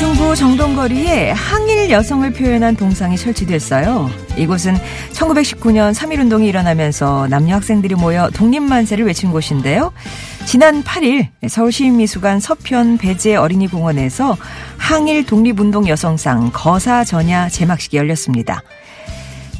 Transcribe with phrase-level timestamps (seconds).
[0.00, 4.08] 중구 정동거리에 항일 여성을 표현한 동상이 설치됐어요.
[4.38, 4.74] 이곳은
[5.12, 9.92] 1919년 3.1운동이 일어나면서 남녀 학생들이 모여 독립만세를 외친 곳인데요.
[10.46, 14.38] 지난 8일 서울시민미수관 서편 배재 어린이공원에서
[14.78, 18.62] 항일 독립운동 여성상 거사전야 제막식이 열렸습니다.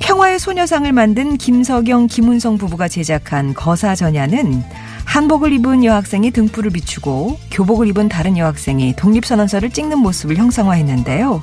[0.01, 4.63] 평화의 소녀상을 만든 김석영, 김은성 부부가 제작한 거사전야는
[5.11, 11.43] 한복을 입은 여학생이 등불을 비추고 교복을 입은 다른 여학생이 독립선언서를 찍는 모습을 형상화했는데요.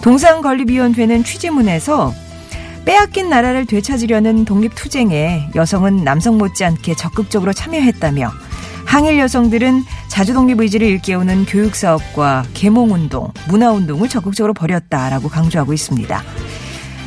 [0.00, 2.14] 동상건립위원회는 취지문에서
[2.86, 8.30] 빼앗긴 나라를 되찾으려는 독립투쟁에 여성은 남성 못지않게 적극적으로 참여했다며
[8.86, 15.74] 항일 여성들은 자주 독립 의지를 일깨우는 교육 사업과 계몽 운동, 문화 운동을 적극적으로 벌였다라고 강조하고
[15.74, 16.22] 있습니다.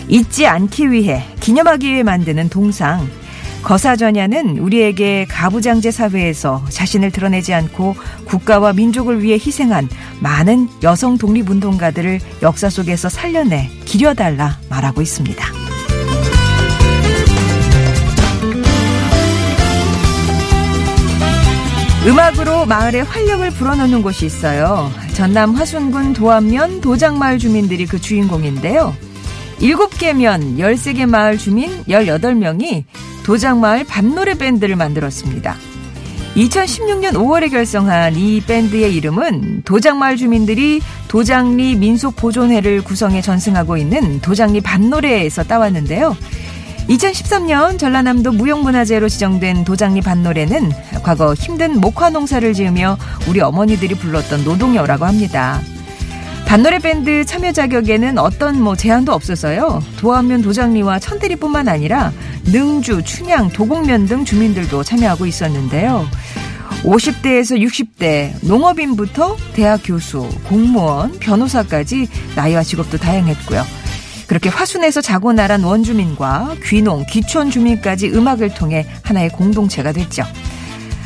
[0.08, 3.10] 잊지 않기 위해, 기념하기 위해 만드는 동상,
[3.64, 9.90] 거사전야는 우리에게 가부장제 사회에서 자신을 드러내지 않고 국가와 민족을 위해 희생한
[10.22, 15.46] 많은 여성 독립운동가들을 역사 속에서 살려내 기려달라 말하고 있습니다.
[22.08, 24.90] 음악으로 마을에 활력을 불어넣는 곳이 있어요.
[25.14, 28.96] 전남 화순군 도암면 도장마을 주민들이 그 주인공인데요.
[29.60, 32.86] 7개 면 13개 마을 주민 18명이
[33.24, 35.56] 도장마을 밤노래 밴드를 만들었습니다.
[36.36, 45.44] 2016년 5월에 결성한 이 밴드의 이름은 도장마을 주민들이 도장리 민속보존회를 구성해 전승하고 있는 도장리 밤노래에서
[45.44, 46.16] 따왔는데요.
[46.88, 50.72] 2013년 전라남도 무형문화재로 지정된 도장리 밭노래는
[51.04, 55.62] 과거 힘든 목화 농사를 지으며 우리 어머니들이 불렀던 노동요라고 합니다.
[56.50, 59.84] 밭노래 밴드 참여 자격에는 어떤 뭐 제한도 없어서요.
[60.00, 62.12] 도안면 도장리와 천대리뿐만 아니라
[62.46, 66.08] 능주, 춘향, 도곡면 등 주민들도 참여하고 있었는데요.
[66.82, 73.64] 50대에서 60대, 농업인부터 대학 교수, 공무원, 변호사까지 나이와 직업도 다양했고요.
[74.26, 80.24] 그렇게 화순에서 자고 나란 원주민과 귀농, 귀촌 주민까지 음악을 통해 하나의 공동체가 됐죠.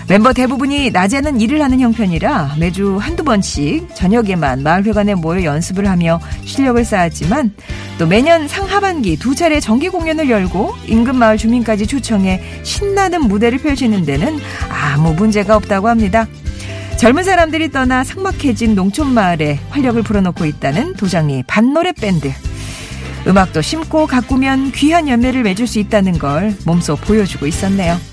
[0.08, 6.84] 멤버 대부분이 낮에는 일을 하는 형편이라 매주 한두 번씩 저녁에만 마을회관에 모여 연습을 하며 실력을
[6.84, 7.54] 쌓았지만
[7.98, 14.06] 또 매년 상하반기 두 차례 정기 공연을 열고 인근 마을 주민까지 초청해 신나는 무대를 펼치는
[14.06, 16.28] 데는 아무 문제가 없다고 합니다.
[16.98, 22.32] 젊은 사람들이 떠나 삭막해진 농촌 마을에 활력을 불어넣고 있다는 도장리 반노래 밴드.
[23.26, 28.13] 음악도 심고 가꾸면 귀한 열매를 맺을 수 있다는 걸 몸소 보여주고 있었네요.